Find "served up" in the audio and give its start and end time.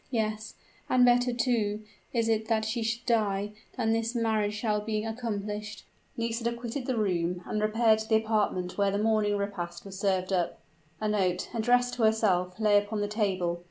9.99-10.57